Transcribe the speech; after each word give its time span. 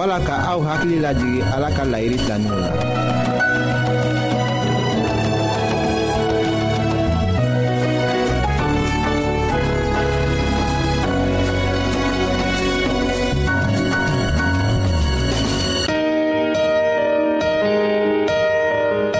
wala 0.00 0.16
ka 0.24 0.32
aw 0.32 0.58
hakili 0.64 0.96
lajigi 1.04 1.44
ala 1.44 1.68
ka 1.76 1.84
layiri 1.84 2.16
tanin 2.24 2.48
w 2.48 2.56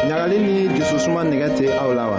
laɲagali 0.08 0.38
ni 0.46 0.54
jususuma 0.76 1.20
nigɛ 1.28 1.48
tɛ 1.58 1.66
aw 1.84 1.90
la 1.98 2.04
wa 2.10 2.18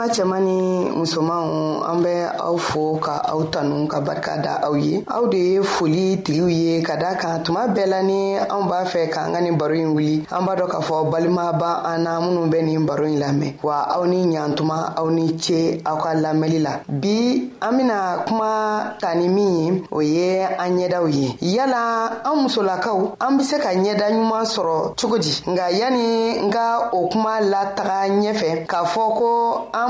balima 0.00 0.12
cɛma 0.14 0.38
ni 0.40 0.90
musomanw 0.96 1.82
an 1.92 2.00
bɛ 2.00 2.36
aw 2.40 2.56
fo 2.56 2.96
ka 3.00 3.20
aw 3.30 3.40
tanu 3.52 3.86
ka 3.88 4.00
barika 4.00 4.36
da 4.42 4.60
aw 4.64 4.74
ye 4.74 5.02
aw 5.06 5.26
de 5.28 5.36
ye 5.38 5.62
foli 5.62 6.16
tigiw 6.24 6.48
ye 6.48 6.82
ka 6.82 6.96
daa 6.96 7.14
kan 7.16 7.42
tuma 7.44 7.66
bɛɛ 7.68 7.86
la 7.86 8.02
ni 8.02 8.36
anw 8.36 8.64
b'a 8.68 8.84
fɛ 8.84 9.08
k'an 9.12 9.32
ka 9.34 9.40
nin 9.40 9.56
baro 9.58 9.74
ɲi 9.74 9.84
wuli 9.86 10.22
an 10.30 10.44
b'a 10.46 10.56
dɔ 10.56 10.66
k'a 10.70 10.80
fɔ 10.80 11.10
balima 11.10 11.52
ban 11.58 11.82
an 11.84 11.98
na 12.04 12.20
minnu 12.20 12.48
bɛ 12.50 12.62
nin 12.64 12.86
baro 12.86 13.04
ɲi 13.04 13.18
lamɛn 13.18 13.54
wa 13.62 13.86
aw 13.96 14.04
ni 14.06 14.24
ɲatuma 14.26 14.94
aw 14.96 15.08
ni 15.10 15.38
ce 15.38 15.80
aw 15.84 15.96
ka 15.98 16.10
lamɛli 16.14 16.58
la 16.62 16.80
bi 16.88 17.50
an 17.60 17.72
bena 17.76 18.24
kuma 18.26 18.96
ta 19.00 19.14
ni 19.14 19.28
min 19.28 19.74
ye 19.74 19.86
o 19.90 20.00
ye 20.00 20.40
an 20.42 20.76
ɲɛdaw 20.78 21.08
ye 21.12 21.36
yala 21.56 22.22
an 22.24 22.42
musolakaw 22.46 23.16
an 23.20 23.36
be 23.36 23.42
se 23.44 23.58
ka 23.58 23.68
ɲɛda 23.74 24.06
ɲuman 24.12 24.44
sɔrɔ 24.46 24.94
cogo 24.98 25.18
di 25.18 25.32
nga 25.50 25.68
yani 25.70 26.46
n 26.46 26.50
ka 26.50 26.88
o 26.92 27.08
kuma 27.08 27.38
lataga 27.40 28.08
ɲɛfɛ 28.08 28.66
k'a 28.66 28.84
fɔ 28.84 29.18
ko 29.18 29.68
an 29.74 29.89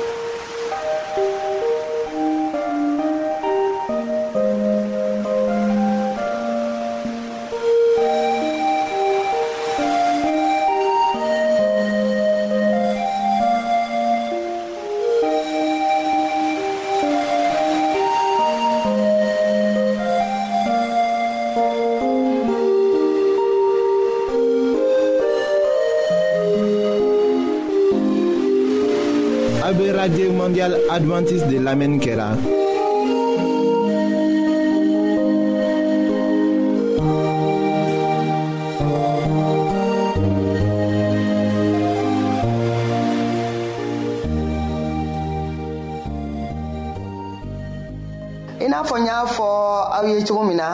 adventiste 30.95 31.47
de 31.49 31.57
lamɛnni 31.65 31.99
kɛra. 32.03 32.29
i 48.65 48.67
n'a 48.67 48.83
fɔ 48.89 48.95
n 49.01 49.05
y'a 49.07 49.17
fɔ 49.35 49.47
aw 49.95 50.03
ye 50.11 50.17
cogo 50.27 50.43
min 50.47 50.57
na 50.57 50.69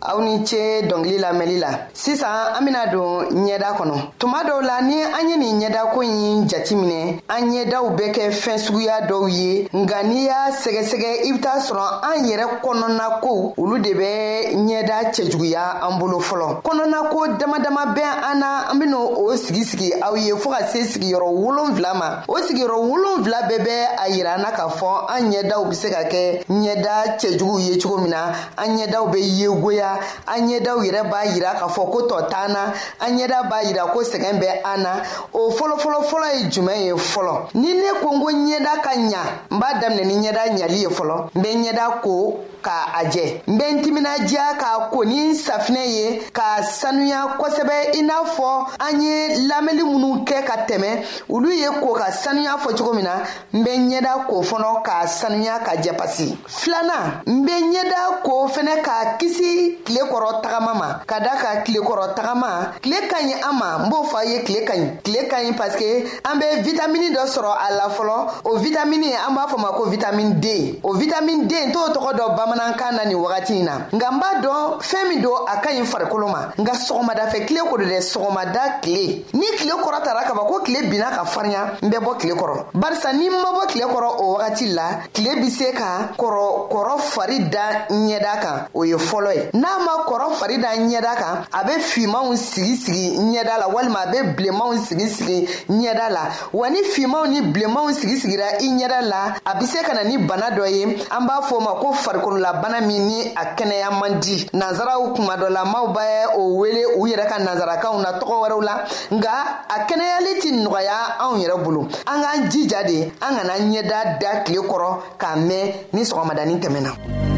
aw 0.00 0.18
ni 0.22 0.44
ce 0.44 0.82
dɔngili 0.86 1.18
lamɛnli 1.18 1.58
la 1.58 1.70
sisan 1.92 2.54
an 2.56 2.64
bena 2.64 2.86
don 2.86 3.24
ɲɛda 3.46 3.68
kɔnɔ 3.76 3.94
tuma 4.18 4.42
dɔw 4.44 4.60
la 4.62 4.80
ni 4.82 5.02
an 5.02 5.28
ye 5.28 5.36
nin 5.36 5.58
ɲɛdako 5.60 6.00
ɲi 6.02 6.46
jati 6.48 6.74
minɛ 6.76 7.20
an 7.28 7.50
ɲɛdaw 7.50 7.84
bɛ 7.96 8.12
kɛ 8.14 8.30
fɛɛn 8.30 8.58
suguya 8.58 9.00
dɔw 9.08 9.28
ye 9.30 9.68
nga 9.74 10.02
n'i 10.04 10.24
y'a 10.26 10.50
sɛgɛsɛgɛ 10.52 11.26
i 11.26 11.32
be 11.32 11.40
t'a 11.40 11.58
sɔrɔ 11.60 11.84
an 12.04 12.24
yɛrɛ 12.26 12.44
kɔnɔna 12.62 13.20
kow 13.20 13.54
olu 13.56 13.78
de 13.78 13.92
bɛ 13.94 14.54
ɲɛda 14.54 15.10
cɛjuguya 15.14 15.82
an 15.82 15.98
bolo 15.98 16.20
fɔlɔ 16.20 16.62
kɔnɔna 16.62 17.38
dama 17.38 17.58
dama 17.58 17.86
bɛ 17.96 18.02
an 18.30 18.38
na 18.40 18.70
an 18.70 18.78
ben'o 18.78 19.18
o 19.18 19.36
sigi 19.36 19.64
sigi 19.64 19.92
aw 20.00 20.14
ye 20.14 20.32
fɔɔ 20.32 20.50
ka 20.58 20.66
se 20.68 20.80
sigiyɔrɔ 20.84 21.28
wolonfila 21.28 21.94
ma 21.96 22.22
o 22.28 22.34
sigiyɔrɔ 22.38 22.78
wolonfila 22.88 23.48
bɛɛ 23.48 23.58
bɛ 23.66 23.72
a 23.98 24.08
yira 24.10 24.34
an 24.34 24.42
na 24.42 24.50
k'a 24.52 24.68
fɔ 24.70 25.06
an 25.10 25.30
ɲɛdaw 25.32 25.68
be 25.70 25.74
se 25.74 25.90
ka 25.90 26.04
kɛ 26.08 26.44
ɲɛda 26.48 27.18
cɛjuguw 27.18 27.58
ye 27.60 27.78
cogo 27.78 27.98
min 28.00 28.10
na 28.10 28.32
an 28.56 28.76
ɲɛdaw 28.78 29.10
be 29.12 29.18
yegoya 29.20 29.87
la 29.94 29.98
an 30.32 30.48
ɲɛdaw 30.48 30.78
yɛrɛ 30.84 31.02
b'a 31.10 31.20
yira 31.24 31.52
k'a 31.58 31.68
fɔ 31.68 31.82
ko 31.92 32.00
tɔ 32.08 32.22
t'an 32.28 32.52
na 32.52 32.72
an 33.00 33.16
ɲɛda 33.18 33.48
b'a 33.50 33.62
yira 33.62 33.86
ko 33.92 34.00
sɛgɛn 34.02 34.38
bɛ 34.38 34.60
an 34.64 34.82
na 34.82 35.02
o 35.32 35.50
fɔlɔfɔlɔfɔlɔ 35.50 36.36
ye 36.38 36.44
juman 36.50 36.80
ye 36.84 36.92
fɔlɔ 36.92 37.54
ni 37.54 37.72
ne 37.74 37.92
ko 38.00 38.08
ko 38.08 38.30
ɲɛda 38.30 38.82
ka 38.82 38.90
ɲa 38.94 39.22
n 39.50 39.58
b'a 39.58 39.74
daminɛ 39.80 40.04
ni 40.04 40.14
ɲɛda 40.14 40.56
ɲali 40.58 40.78
ye 40.82 40.88
fɔlɔ 40.88 41.28
n 41.34 41.42
bɛ 41.42 41.64
ɲɛda 41.64 42.02
ko 42.02 42.40
ka 42.62 42.86
a 43.00 43.04
jɛ 43.04 43.42
n 43.48 43.58
bɛ 43.58 43.64
n 43.70 43.82
timinadiya 43.82 44.58
k'a 44.58 44.90
ko 44.90 45.02
ni 45.04 45.32
safinɛ 45.34 45.84
ye 45.86 46.22
k'a 46.32 46.62
sanuya 46.64 47.36
kosɛbɛ 47.38 47.94
i 47.94 48.02
n'a 48.02 48.24
fɔ 48.24 48.48
an 48.80 49.00
ye 49.02 49.48
lamɛli 49.48 49.82
minnu 49.84 50.24
kɛ 50.26 50.44
ka 50.46 50.66
tɛmɛ 50.66 51.04
olu 51.30 51.48
ye 51.50 51.66
ko 51.80 51.94
ka 51.94 52.10
sanuya 52.10 52.58
fɔ 52.58 52.76
cogo 52.76 52.92
min 52.94 53.04
na 53.04 53.22
n 53.54 53.64
bɛ 53.64 53.70
ɲɛda 53.76 54.26
ko 54.26 54.40
fɔnɔ 54.42 54.82
k'a 54.84 55.06
sanuya 55.06 55.60
ka 55.64 55.72
jɛ 55.76 55.96
pasi 55.96 56.36
filanan 56.46 57.22
n 57.26 57.46
bɛ 57.46 57.54
ɲɛda 57.72 58.22
ko 58.22 58.48
fɛnɛ 58.48 58.82
k'a 58.82 59.16
kisi 59.18 59.78
kile 59.88 60.00
kɔrɔ 60.04 60.40
tagama 60.42 60.74
ma 60.74 61.00
ka 61.06 61.18
da 61.18 61.30
ka 61.42 61.62
kile 61.64 61.80
kɔrɔ 61.80 62.14
tagama 62.14 62.72
kile 62.82 63.08
ka 63.08 63.16
ɲi 63.24 63.32
an 63.42 63.54
ma 63.58 63.78
n 63.80 63.88
b'o 63.88 64.04
fɔ 64.04 64.16
a 64.20 64.24
ye 64.28 64.38
kile 64.44 64.64
ka 64.64 64.74
ɲi 64.74 65.00
kile 65.02 65.28
ka 65.28 65.36
ɲi 65.42 65.54
parsike 65.56 66.04
an 66.28 66.36
bɛ 66.36 66.62
vitamini 66.62 67.08
dɔ 67.14 67.24
sɔrɔ 67.24 67.52
a 67.56 67.68
la 67.72 67.88
fɔlɔ 67.88 68.26
o 68.44 68.56
vitamini 68.60 69.12
an 69.16 69.34
b'a 69.34 69.46
fɔ 69.48 69.58
ma 69.58 69.68
ko 69.72 69.84
vitamini 69.90 70.34
d 70.40 70.80
o 70.84 70.92
vitamini 70.92 71.46
d 71.46 71.54
n 71.64 71.72
t'o 71.72 71.88
tɔgɔ 71.88 72.12
dɔ 72.16 72.36
bamanankan 72.36 72.92
na 72.96 73.04
nin 73.06 73.16
wagati 73.16 73.56
in 73.60 73.64
na 73.64 73.78
nka 73.90 74.10
n 74.12 74.20
b'a 74.20 74.40
dɔn 74.44 74.78
fɛɛn 74.82 75.08
min 75.08 75.22
don 75.22 75.46
a 75.48 75.56
ka 75.62 75.70
ɲi 75.70 75.82
farikolo 75.86 76.28
ma 76.30 76.52
nka 76.58 76.72
sɔgɔmadafɛ 76.74 77.46
kile 77.46 77.60
ko 77.70 77.78
do 77.78 77.84
dɛ 77.84 77.98
sɔgɔmada 78.00 78.82
kile 78.82 79.24
ni 79.32 79.46
kile 79.56 79.72
kɔrɔ 79.82 80.02
tara 80.04 80.22
kaba 80.28 80.44
ko 80.44 80.60
tile 80.66 80.86
binna 80.90 81.10
ka 81.16 81.24
farinya 81.24 81.78
n 81.82 81.88
bɛ 81.90 81.96
bɔ 82.02 82.18
tile 82.20 82.34
kɔrɔ 82.34 82.72
barisa 82.74 83.12
ni 83.16 83.28
n 83.28 83.40
ma 83.40 83.56
bɔ 83.56 83.66
tile 83.72 83.86
kɔrɔ 83.86 84.08
o 84.20 84.36
wagati 84.36 84.74
la 84.74 85.00
tile 85.14 85.36
be 85.40 85.48
se 85.48 85.72
ka 85.72 86.12
kɔrɔ 86.18 86.68
kɔrɔ 86.70 86.98
fari 87.00 87.38
da 87.48 87.86
ɲɛda 87.88 88.36
kan 88.42 88.68
o 88.74 88.82
ye 88.84 88.94
fɔlɔ 88.96 89.32
ye 89.34 89.50
n'a 89.54 89.77
ma 89.78 89.94
kɔrɔ 90.06 90.28
fari 90.38 90.56
da 90.58 90.70
ɲɛda 90.76 91.12
kan 91.20 91.44
a 91.52 91.64
be 91.66 91.74
fimanw 91.90 92.34
sigi 92.36 92.74
sigi 92.76 93.16
ɲɛda 93.18 93.58
la 93.58 93.68
walima 93.74 94.00
a 94.00 94.10
be 94.10 94.18
bilenmanw 94.36 94.76
sigisigi 94.86 95.38
ɲɛda 95.70 96.10
la 96.10 96.20
wa 96.52 96.68
ni 96.70 96.82
fimanw 96.84 97.26
ni 97.28 97.40
bilenmanw 97.52 97.88
sigisigira 97.98 98.58
i 98.60 98.68
ɲɛda 98.68 99.00
la 99.02 99.34
a 99.46 99.54
be 99.58 99.66
se 99.66 99.82
ka 99.82 99.92
na 99.94 100.02
ni 100.04 100.16
bana 100.18 100.50
dɔ 100.50 100.66
ye 100.70 100.82
an 101.10 101.26
b'a 101.26 101.42
fɔ 101.48 101.54
o 101.56 101.60
ma 101.60 101.74
ko 101.80 101.92
farikololabana 101.92 102.80
min 102.86 103.06
ni 103.06 103.32
a 103.34 103.54
kɛnɛya 103.56 103.90
man 104.00 104.20
di 104.20 104.46
nazaraw 104.52 105.14
kuma 105.14 105.36
dɔ 105.36 105.48
la 105.50 105.64
maw 105.64 105.88
bɛ 105.94 106.34
o 106.36 106.54
wele 106.56 106.84
u 106.98 107.04
yɛrɛ 107.06 107.26
ka 107.28 107.38
nazarakaw 107.38 108.00
na 108.02 108.18
tɔgɔ 108.18 108.34
wɛrɛw 108.42 108.62
la 108.64 108.84
nga 109.12 109.30
a 109.68 109.86
kɛnɛyali 109.86 110.40
tɛ 110.40 110.50
nɔgɔya 110.62 110.96
anw 111.20 111.38
yɛrɛ 111.42 111.62
bolo 111.64 111.88
an 112.06 112.22
k'an 112.22 112.50
jija 112.50 112.82
de 112.86 113.02
an 113.20 113.36
kana 113.36 113.54
ɲɛda 113.58 114.18
da 114.20 114.40
tile 114.44 114.62
kɔrɔ 114.64 115.16
k'a 115.18 115.36
mɛn 115.36 115.72
ni 115.92 116.02
sɔgɔmadanin 116.02 116.60
tɛmɛna 116.62 117.37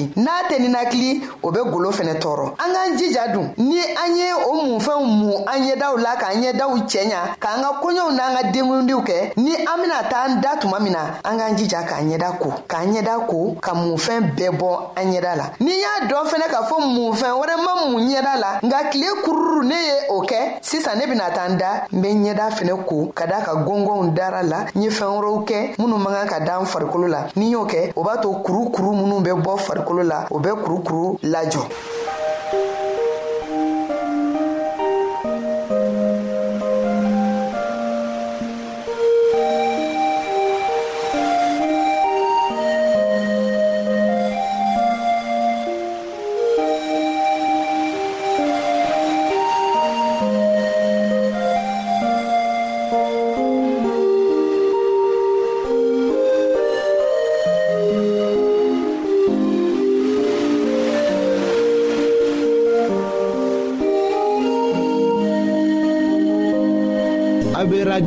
ninakili 0.01 0.23
n'a 0.23 0.31
tɛ 0.49 0.57
ninakili 0.61 1.21
o 1.43 1.51
be 1.51 1.59
golo 1.69 1.91
fɛnɛ 1.91 2.19
tɔɔrɔ 2.21 2.53
an 2.59 2.73
k'an 2.73 2.97
jija 2.97 3.27
dun 3.33 3.53
ni 3.57 3.79
an 3.81 4.15
ye 4.15 4.33
o 4.47 4.65
munfɛnw 4.65 5.05
mun 5.05 5.33
an 5.45 5.61
ɲɛdaw 5.61 5.97
la 6.01 6.15
k'an 6.17 6.41
ɲɛdaw 6.41 6.87
cɛɲa 6.87 7.35
k'an 7.39 7.61
ka 7.61 7.79
koɲɛw 7.81 8.11
n'an 8.15 8.35
ka 8.35 8.41
denkundiw 8.51 8.99
kɛ 9.05 9.33
ni 9.37 9.53
an 9.55 9.77
bena 9.81 10.03
taa 10.09 10.25
an 10.25 10.41
da 10.41 10.55
tuma 10.59 10.79
min 10.81 10.93
na 10.93 11.15
an 11.25 11.37
k'an 11.37 11.55
jija 11.55 11.83
k'an 11.87 12.09
ɲɛda 12.11 12.37
ko 12.39 12.53
k'an 12.67 12.91
ɲɛda 12.95 13.25
ko 13.27 13.55
ka 13.61 13.73
munfɛn 13.73 14.33
bɛɛ 14.37 14.49
bɔ 14.57 14.69
an 14.97 15.11
ɲɛda 15.11 15.35
la 15.37 15.45
n'i 15.59 15.71
y'a 15.79 16.07
dɔn 16.07 16.25
fɛnɛ 16.27 16.47
k'a 16.49 16.63
fɔ 16.63 16.79
munfɛn 16.79 17.31
wɛrɛ 17.31 17.55
ma 17.63 17.87
mun 17.87 18.07
ɲɛda 18.07 18.39
la 18.39 18.49
nga 18.63 18.89
kile 18.89 19.07
kururu 19.23 19.63
ne 19.63 19.75
ye 19.75 19.95
o 20.09 20.21
kɛ 20.21 20.57
sisan 20.61 20.97
ne 20.97 21.05
bena 21.07 21.29
taa 21.31 21.45
n 21.49 21.57
da 21.57 21.85
n 21.91 22.01
be 22.01 22.07
ɲɛda 22.09 22.49
fɛnɛ 22.51 22.85
ko 22.87 23.11
ka 23.13 23.25
daa 23.25 23.41
ka 23.43 23.53
gɔngɔnw 23.55 24.13
dara 24.15 24.43
la 24.43 24.65
n 24.75 24.81
ye 24.81 24.89
fɛɛn 24.89 25.17
wɛrɛw 25.21 25.45
kɛ 25.47 25.75
minw 25.79 25.97
man 25.97 26.13
kan 26.13 26.27
ka 26.27 26.39
daan 26.45 26.65
farikolo 26.65 27.07
la 27.09 27.27
ni 27.35 27.51
y'o 27.51 27.65
kɛ 27.67 27.93
o 27.95 28.03
b'a 28.03 28.17
to 28.21 28.27
kurukuru 28.43 28.69
kuru 28.73 28.91
minw 28.95 29.19
bɛ 29.23 29.41
bɔ 29.43 29.57
farikolo 29.59 29.90
farikolo 29.95 30.03
la 30.03 30.25
o 30.29 30.39
bɛ 30.39 30.51
kurukuru 30.63 31.05
lajɔ 31.31 31.61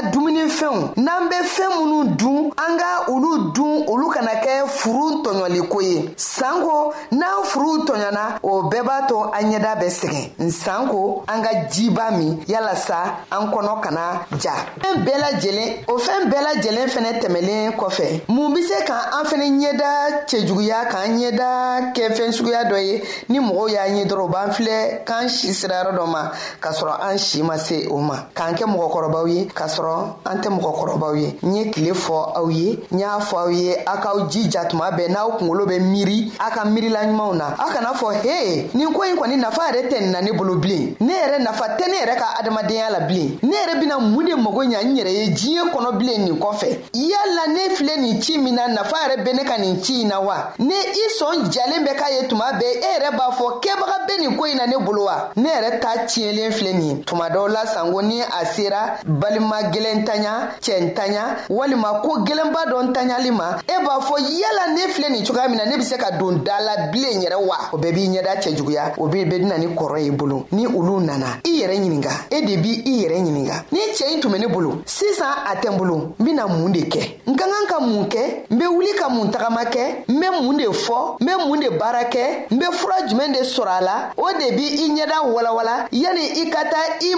ka 0.00 0.08
dumunifɛnw 0.10 0.94
n'an 0.96 1.28
be 1.28 1.36
fɛɛn 1.44 1.70
minnu 1.84 2.16
dun 2.16 2.50
an 2.56 2.76
ka 2.78 3.04
olu 3.12 3.52
dun 3.52 3.84
olu 3.86 4.08
kana 4.12 4.32
kɛ 4.42 4.66
furu 4.66 5.22
tɔɲɔliko 5.24 5.82
ye 5.82 6.14
sanko 6.16 6.92
n'an 7.12 7.44
furuw 7.44 7.84
tɔɲɔna 7.86 8.38
o 8.42 8.62
bɛɛ 8.70 8.80
b'a 8.82 9.06
to 9.06 9.22
an 9.34 9.50
ɲɛda 9.52 9.72
bɛ 9.80 9.88
sɛgɛn 9.88 10.30
nsanko 10.38 11.24
an 11.28 11.42
ka 11.42 11.50
jiba 11.70 12.10
min 12.16 12.38
yalasa 12.46 13.16
an 13.30 13.46
kɔnɔ 13.50 13.80
kana 13.82 14.00
ja 14.40 14.52
fɛn 14.80 15.04
bɛɛ 15.04 15.20
lajɛlen 15.22 15.84
o 15.88 15.98
fɛn 15.98 16.28
bɛɛ 16.30 16.42
lajɛlen 16.48 16.88
fɛnɛ 16.88 17.20
tɛmɛlen 17.20 17.72
kɔfɛ 17.76 18.24
mun 18.28 18.52
be 18.54 18.62
se 18.62 18.84
ka 18.86 19.10
an 19.18 19.24
fɛnɛ 19.24 19.48
ɲɛda 19.60 20.26
cɛjuguya 20.26 20.86
k'an 20.88 21.18
ɲɛda 21.20 21.92
kɛ 21.94 22.14
fɛn 22.16 22.32
suguya 22.32 22.64
dɔ 22.64 22.76
ye 22.78 23.02
ni 23.28 23.38
mɔgɔw 23.40 23.68
y'a 23.70 23.88
ɲɛ 23.88 24.06
dɔrɔn 24.06 24.20
o 24.20 24.28
b'an 24.28 24.50
filɛ 24.52 25.04
k'an 25.04 25.28
si 25.28 25.52
sira 25.54 25.84
dɔ 25.94 26.06
ma 26.08 26.30
k'a 26.60 26.72
sɔrɔ 26.72 26.98
an 27.10 27.18
si 27.18 27.42
ma 27.42 27.56
se 27.58 27.86
o 27.88 27.98
ma 27.98 28.24
k'an 28.34 28.54
kɛ 28.56 28.64
mɔgɔkɔrɔbaw 28.64 29.26
ye 29.34 29.44
k'a 29.46 29.68
sɔrɔ 29.68 29.89
kɔnɔ 29.90 30.14
an 30.24 30.40
tɛ 30.40 30.48
mɔgɔkɔrɔbaw 30.50 31.14
ye 31.16 31.36
n 31.44 31.54
ye 31.56 31.70
kile 31.70 31.94
fɔ 31.94 32.14
aw 32.36 32.48
ye 32.50 32.78
n 32.92 32.98
y'a 32.98 33.18
fɔ 33.20 33.36
aw 33.38 33.48
ye 33.50 33.74
a 33.86 33.96
k'aw 33.98 34.28
jija 34.28 34.64
tuma 34.68 34.90
bɛɛ 34.90 35.08
n'aw 35.10 35.38
kungolo 35.38 35.66
bɛ 35.66 35.78
miiri 35.80 36.30
a 36.38 36.50
ka 36.50 36.64
miirilaɲumanw 36.64 37.34
na 37.34 37.48
a 37.58 37.72
kana 37.72 37.92
fɔ 37.94 38.22
he 38.22 38.68
nin 38.78 38.92
ko 38.94 39.02
yi 39.04 39.14
kɔni 39.16 39.36
nafa 39.40 39.70
yɛrɛ 39.72 39.88
tɛ 39.88 40.10
na 40.10 40.20
ne 40.20 40.32
bolo 40.32 40.56
bilen 40.56 40.94
ne 41.00 41.12
yɛrɛ 41.12 41.40
nafa 41.42 41.76
tɛ 41.78 41.88
ne 41.88 41.96
yɛrɛ 42.00 42.16
ka 42.16 42.26
adamadenya 42.40 42.90
la 42.90 43.00
bilen 43.06 43.38
ne 43.42 43.50
yɛrɛ 43.56 43.80
bena 43.80 43.98
mun 43.98 44.24
de 44.24 44.34
mago 44.36 44.62
ɲa 44.64 44.80
n 44.84 44.96
yɛrɛ 44.96 45.10
ye 45.12 45.26
jiɲɛ 45.34 45.70
kɔnɔ 45.72 45.96
bilen 45.98 46.24
nin 46.24 46.36
kɔfɛ 46.38 46.68
yala 46.94 47.44
ne 47.54 47.62
filɛ 47.74 47.94
nin 48.00 48.22
ci 48.22 48.38
min 48.38 48.54
na 48.54 48.66
nafa 48.68 48.96
yɛrɛ 48.96 49.24
be 49.24 49.32
ne 49.32 49.44
ka 49.44 49.56
nin 49.58 49.82
ci 49.82 49.94
yi 50.00 50.04
na 50.04 50.20
wa 50.20 50.52
ne 50.58 50.74
i 50.74 51.04
sɔn 51.20 51.50
jalen 51.50 51.84
bɛ 51.86 51.94
k'a 51.96 52.10
ye 52.22 52.28
tuma 52.28 52.52
bɛɛ 52.52 52.72
e 52.76 52.78
yɛrɛ 52.98 53.16
b'a 53.16 53.30
fɔ 53.34 53.60
kɛbaga 53.62 54.06
be 54.06 54.26
nin 54.26 54.36
ko 54.38 54.44
yi 54.46 54.54
na 54.54 54.66
ne 54.66 54.76
bolo 54.78 55.04
wa 55.04 55.30
ne 55.36 55.48
yɛrɛ 55.48 55.80
ta 55.80 55.94
tiɲɛlen 56.06 56.50
filɛ 56.52 56.72
nin 56.78 57.02
tuma 57.04 57.28
dɔw 57.28 57.48
la 57.48 57.66
sanko 57.66 58.00
ni 58.02 58.20
a 58.22 58.44
sera 58.54 58.98
balima 59.06 59.70
kelen 59.80 60.04
tanya 60.04 60.52
cɛn 60.60 60.92
tanya 60.94 61.24
walima 61.48 62.00
ko 62.04 62.20
gwɛlɛnba 62.20 62.62
dɔ 62.70 62.78
tanyali 62.92 63.30
ma 63.32 63.48
e 63.64 63.76
b'a 63.84 63.96
fɔ 64.06 64.16
yala 64.18 64.74
ne 64.76 64.80
filɛ 64.92 65.08
nin 65.10 65.24
cogoya 65.24 65.48
min 65.48 65.56
na 65.56 65.64
ne 65.66 65.76
be 65.78 65.82
se 65.82 65.96
ka 65.96 66.10
don 66.18 66.42
da 66.44 66.60
la 66.60 66.86
bilen 66.92 67.20
yɛrɛ 67.24 67.36
wa 67.40 67.56
o 67.72 67.78
bɛɛ 67.78 67.92
b'i 67.94 68.08
ɲɛda 68.12 68.36
cɛ 68.42 68.52
juguya 68.56 68.92
o 68.98 69.06
be 69.08 69.24
be 69.24 69.38
dina 69.38 69.56
ni 69.58 69.68
kɔrɔ 69.68 70.00
ye 70.04 70.10
bolo 70.10 70.46
ni 70.52 70.66
olu 70.66 71.00
nana 71.00 71.40
i 71.46 71.62
yɛrɛ 71.62 71.78
ɲininga 71.78 72.10
e 72.30 72.40
de 72.44 72.56
b' 72.58 72.82
i 72.86 73.04
yɛrɛ 73.04 73.18
ɲininga 73.24 73.54
ni 73.72 73.78
cɛɛ 73.96 74.14
n 74.16 74.20
tun 74.20 74.32
ne 74.32 74.46
bolo 74.48 74.82
sisan 74.84 75.32
a 75.48 75.54
tɛn 75.56 75.76
bolo 75.78 75.96
n 75.96 76.12
bena 76.26 76.46
mun 76.46 76.70
de 76.72 76.80
kɛ 76.82 77.14
n 77.26 77.34
ka 77.36 77.44
kan 77.46 77.66
ka 77.68 77.80
mun 77.80 78.04
kɛ 78.06 78.44
n 78.52 78.58
be 78.58 78.66
wuli 78.66 78.92
ka 78.98 79.08
mun 79.08 79.30
tagama 79.32 79.64
kɛ 79.64 80.04
n 80.10 80.20
be 80.20 80.26
mun 80.42 80.56
de 80.58 80.64
fɔ 80.68 81.16
n 81.20 81.24
be 81.26 81.32
mun 81.48 81.58
de 81.60 81.68
baara 81.78 82.04
kɛ 82.04 82.50
n 82.52 82.58
be 82.58 82.66
fura 82.72 83.06
jumɛn 83.08 83.32
de 83.32 83.40
sɔrɔ 83.48 83.70
a 83.70 83.80
la 83.84 83.96
o 84.18 84.28
de 84.38 84.50
b' 84.52 84.72
i 84.84 84.90
ɲɛda 84.92 85.30
walawala 85.30 85.88
yani 85.92 86.42
i 86.46 86.50
ka 86.50 86.64
taa 86.64 86.98
i 87.00 87.14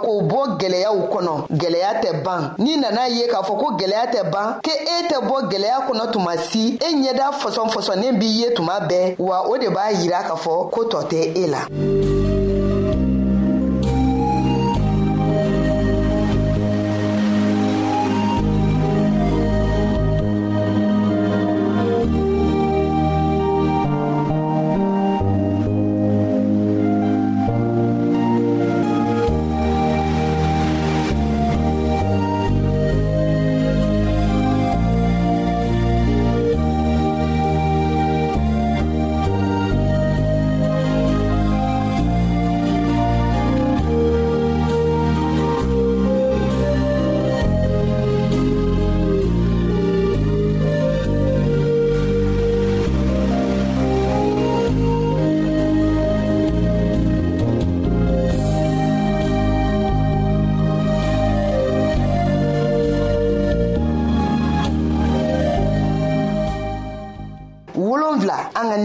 ko 0.00 0.22
bɔ 0.22 0.56
gwɛlɛyaw 0.56 1.08
kɔnɔ 1.12 1.79
gɛlɛya 1.80 2.00
tɛ 2.00 2.12
ban 2.24 2.54
n'i 2.58 2.76
nana 2.76 3.08
ye 3.08 3.26
k'a 3.26 3.42
fɔ 3.42 3.56
ko 3.58 3.66
gɛlɛya 3.78 4.06
tɛ 4.12 4.30
ban 4.30 4.60
ke 4.62 4.70
e 4.70 5.08
tɛ 5.08 5.20
bɔ 5.26 5.36
gɛlɛya 5.50 5.78
kɔnɔ 5.86 6.06
tuma 6.12 6.36
si 6.38 6.76
e 6.76 6.92
ɲɛda 6.92 7.32
fɔsɔnfɔsɔnnen 7.40 8.18
b'i 8.18 8.28
ye 8.40 8.54
tuma 8.54 8.76
bɛɛ 8.88 9.16
wa 9.18 9.40
o 9.48 9.56
de 9.58 9.68
b'a 9.68 9.92
yira 9.92 10.22
k'a 10.28 10.36
fɔ 10.36 10.70
ko 10.70 10.84
tɔ 10.84 11.08
tɛ 11.08 11.32
e 11.36 11.46
la 11.46 12.19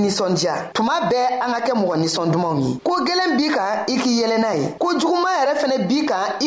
ninsɔndiya 0.06 0.70
tuma 0.74 0.94
bɛɛ 1.10 1.40
an 1.44 1.52
ka 1.54 1.60
kɛ 1.68 1.74
mɔgɔ 1.76 1.96
ninsɔn 2.02 2.32
dumanw 2.32 2.60
ye 2.62 2.72
ko 2.84 2.92
gwɛlɛn 3.06 3.32
b'i 3.38 3.50
kan 3.56 3.72
i 3.94 3.96
k'i 3.98 4.14
yɛlɛ 4.22 4.38
n'a 4.38 4.52
ye 4.62 4.66
ko 4.80 4.88
juguman 5.00 5.34
yɛrɛ 5.42 5.54
fɛnɛ 5.62 5.78
b'i 5.90 6.06
kan 6.08 6.26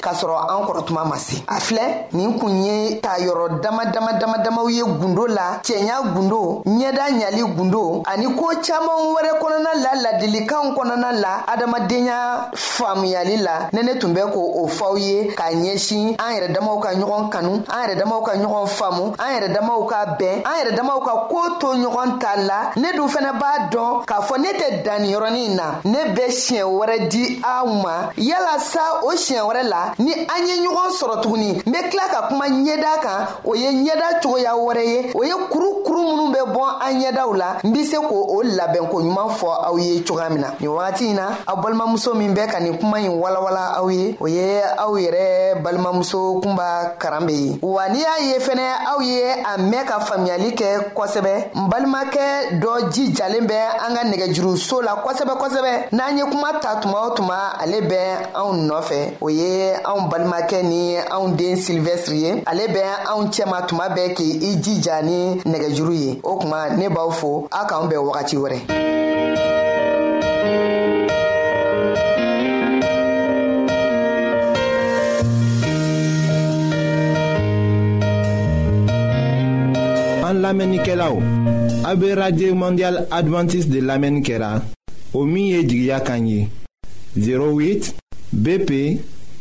k'a 0.00 0.12
sɔrɔ 0.12 0.36
an 0.48 0.64
kɔrɔ 0.66 0.84
tuma 0.86 1.04
ma 1.06 1.16
se 1.16 1.36
a 1.48 1.54
filɛ 1.60 1.82
nin 2.12 2.38
kun 2.38 2.64
ye 2.64 3.00
k'a 3.00 3.18
yɔrɔ 3.20 3.60
dama 3.62 3.84
dama 3.92 4.12
dama 4.18 4.38
damaw 4.38 4.68
ye 4.70 4.82
gundo 4.82 5.26
la 5.28 5.58
cɛɲa 5.62 6.14
gundo 6.14 6.62
ɲɛda 6.66 7.04
ɲali 7.18 7.42
gundo 7.56 8.02
ani 8.06 8.24
koo 8.36 8.52
caaman 8.62 8.98
wɛrɛ 9.14 9.30
kɔnɔna 9.40 9.70
la 9.82 10.02
ladilikanw 10.02 10.74
kɔnɔna 10.76 11.12
la 11.20 11.44
adamadenya 11.46 12.50
faamuyali 12.54 13.36
la 13.42 13.68
ne 13.72 13.82
ne 13.82 13.98
tun 13.98 14.14
bɛ 14.14 14.30
ko 14.32 14.40
o 14.64 14.68
faw 14.68 14.94
ye 14.96 15.34
k'a 15.34 15.52
ɲɛsin 15.52 16.16
an 16.20 16.34
yɛrɛ 16.36 16.52
damaw 16.54 16.78
ka 16.80 16.88
ɲɔgɔn 16.94 17.28
kanu 17.30 17.54
an 17.68 17.80
yɛrɛ 17.82 17.98
damaw 17.98 18.22
ka 18.24 18.32
ɲɔgɔn 18.36 18.66
faamu 18.68 19.12
an 19.18 19.30
yɛrɛ 19.42 19.54
damaw 19.56 19.86
ka 19.88 20.06
bɛn 20.18 20.42
an 20.44 20.54
yɛrɛ 20.66 20.76
damaw 20.76 21.00
ka 21.04 21.26
koo 21.28 21.48
to 21.58 21.66
ɲɔgɔn 21.74 22.18
ta 22.20 22.34
la 22.38 22.70
ne 22.76 22.92
dun 22.96 23.08
fɛnɛ 23.08 23.32
b'a 23.38 23.68
dɔn 23.72 24.04
k'a 24.06 24.20
fɔ 24.22 24.38
ne 24.38 24.48
tɛ 24.52 24.82
dan 24.84 25.02
na 25.56 25.80
ne 25.84 26.14
bɛ 26.14 26.30
siɲɛ 26.30 26.64
wɛrɛ 26.64 27.08
di 27.10 27.40
aw 27.44 27.66
ma 27.82 28.10
yalasa 28.16 29.02
o 29.04 29.10
siɲɛ 29.12 29.42
wɛrɛ 29.50 29.62
la 29.68 29.87
ni 29.98 30.12
an 30.12 30.46
ye 30.46 30.54
ɲɔgɔn 30.62 30.90
sɔrɔ 30.98 31.16
tuguni 31.22 31.62
n 31.66 31.72
be 31.72 31.78
kila 31.90 32.02
ka 32.12 32.28
kuma 32.28 32.44
ɲɛda 32.48 32.92
kan 33.02 33.26
o 33.44 33.54
ye 33.54 33.70
ɲɛda 33.70 34.20
cogoya 34.22 34.52
wɛrɛ 34.54 34.84
ye 34.84 35.12
o 35.14 35.22
ye 35.24 35.32
kuru 35.50 35.82
kuru 35.84 36.00
minw 36.16 36.32
be 36.32 36.40
bɔn 36.52 36.68
an 36.82 36.92
ɲɛdaw 37.00 37.36
la 37.36 37.56
n 37.64 37.72
be 37.72 37.84
se 37.84 37.96
k' 37.96 38.04
k'o 38.08 38.42
labɛnko 38.42 38.92
ɲuman 39.00 39.30
fɔ 39.38 39.48
aw 39.68 39.76
ye 39.78 40.02
cogoya 40.02 40.28
min 40.30 40.40
na 40.40 40.48
nin 40.60 40.68
wagati 40.70 41.12
na 41.14 41.34
aw 41.46 41.56
balimamuso 41.56 42.14
min 42.14 42.34
bɛ 42.34 42.46
ka 42.50 42.58
nin 42.60 42.78
kuma 42.78 42.98
ɲi 42.98 43.08
walawala 43.08 43.78
aw 43.78 43.86
ye 43.88 44.16
o 44.20 44.26
ye 44.28 44.60
aw 44.76 44.92
yɛrɛ 44.96 45.62
balimamuso 45.62 46.40
kunba 46.42 46.96
karan 46.98 47.26
be 47.26 47.32
ye 47.34 47.58
wa 47.62 47.86
n'i 47.88 48.00
y'a 48.00 48.18
ye 48.26 48.38
fɛnɛ 48.38 48.66
aw 48.92 49.00
ye 49.00 49.22
a 49.44 49.58
mɛn 49.58 49.84
ka 49.86 49.98
faamuyali 50.00 50.54
kɛ 50.56 50.92
kosɛbɛ 50.94 51.50
n 51.56 51.68
balimakɛ 51.70 52.60
dɔ 52.60 52.90
jijalen 52.92 53.46
bɛ 53.46 53.56
an 53.86 53.94
ka 53.96 54.02
nɛgɛjuruso 54.04 54.82
la 54.84 54.96
kosɛbɛ 55.04 55.38
kosɛbɛ 55.38 55.88
n'an 55.92 56.16
ye 56.18 56.24
kuma 56.24 56.58
ta 56.60 56.76
tuma 56.80 57.06
o 57.10 57.14
tuma 57.14 57.54
ale 57.60 57.80
bɛ 57.82 58.30
anw 58.34 58.54
nɔfɛ 58.70 59.16
o 59.20 59.28
ye 59.28 59.67
an 59.84 60.08
banmakenye, 60.08 61.00
an 61.10 61.36
den 61.36 61.56
silvestriye 61.56 62.42
ale 62.46 62.66
ben 62.68 62.92
an 63.06 63.30
tchema 63.30 63.62
tma 63.62 63.88
beke 63.88 64.22
iji 64.24 64.78
janye 64.82 65.40
negajurye 65.44 66.18
okman 66.22 66.78
ne 66.78 66.88
baufo 66.88 67.48
ak 67.50 67.72
an 67.72 67.88
be 67.88 67.96
wakati 67.96 68.36
ware 68.36 68.60
An 80.28 80.42
lamenike 80.42 80.94
la 80.96 81.10
ou 81.12 81.22
A 81.86 81.96
be 81.96 82.14
radye 82.14 82.52
mondial 82.52 83.06
Adventist 83.10 83.68
de 83.70 83.80
lamenike 83.80 84.38
la 84.38 84.60
Omiye 85.14 85.64
Jigya 85.64 86.00
Kanyi 86.00 86.48
08 87.16 87.94
BP 88.32 89.00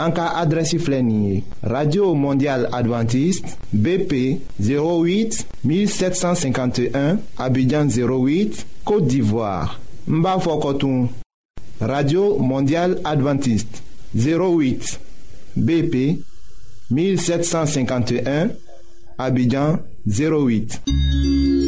En 0.00 0.12
cas 0.12 0.30
adresse 0.36 0.76
radio 1.62 2.14
mondiale 2.14 2.68
adventiste 2.72 3.56
bp 3.72 4.40
08 4.60 5.44
1751 5.64 7.18
abidjan 7.36 7.88
08 7.88 8.64
côte 8.84 9.08
d'ivoire 9.08 9.80
mbafo 10.06 10.56
radio 11.80 12.38
mondiale 12.38 13.00
adventiste 13.02 13.82
08 14.14 15.00
bp 15.56 16.20
1751 16.92 18.50
abidjan 19.18 19.78
08 20.06 21.67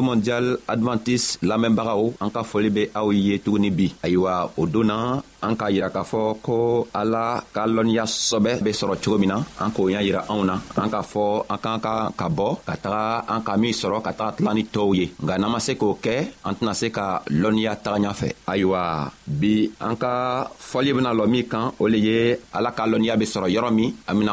mondial 0.00 0.58
adventiste 0.68 1.38
la 1.46 1.58
même 1.58 1.76
ka 1.76 2.42
foli 2.42 2.70
be 2.70 2.82
aw 2.94 3.10
ye 3.12 3.38
tuguni 3.38 3.70
bi 3.70 3.86
ayiwa 4.02 4.50
o 4.56 4.66
don 4.66 4.90
an 5.46 5.54
k'a 5.54 5.70
yira 5.70 5.90
k'a 5.94 6.02
fɔ 6.02 6.20
ko 6.42 6.88
ala 6.92 7.38
ka 7.54 7.66
lɔnniya 7.68 8.02
sɔbɛ 8.04 8.62
be 8.64 8.70
sɔrɔ 8.72 8.94
cogo 9.02 9.18
min 9.18 9.28
na 9.28 9.38
an 9.62 9.70
k'o 9.70 9.88
y'a 9.88 10.00
Ira 10.02 10.24
anw 10.32 10.42
na 10.44 10.54
an 10.74 10.90
k'a 10.90 11.02
fɔ 11.02 11.44
an 11.52 11.58
k'an 11.62 11.80
ka 11.86 11.94
ka 12.18 12.26
bɔ 12.28 12.48
ka 12.66 12.74
taga 12.82 13.04
an 13.30 13.42
ka 13.46 13.54
min 13.56 13.72
sɔrɔ 13.72 13.98
ka 14.02 14.10
taga 14.18 15.54
se 15.66 15.72
ka 16.90 17.06
bi 19.40 19.54
an 19.80 19.94
ka 20.02 20.14
fɔli 20.70 20.90
bena 20.96 21.10
lɔ 21.18 21.24
min 21.30 21.44
kan 21.48 21.70
o 21.78 21.86
ye 21.88 22.36
ala 22.52 22.70
ka 22.72 22.84
lɔnniya 22.90 23.14
sɔrɔ 23.16 23.48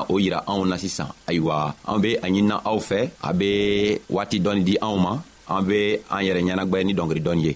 o 0.08 0.16
anw 0.48 0.66
na 0.66 0.78
sisan 0.78 1.10
ayiwa 1.28 1.74
an 1.88 1.98
be 2.02 2.16
a 2.22 2.28
ɲinina 2.28 2.56
aw 2.66 2.78
fɛ 2.80 3.00
a 3.22 3.32
di 3.38 4.76
anw 4.82 5.22
an 5.50 5.66
be 5.68 5.96
an 6.10 6.24
yɛrɛ 6.26 6.42
ɲɛnagwɛni 6.48 6.94
dɔngeri 6.98 7.22
dɔɔni 7.26 7.44
ye 7.48 7.52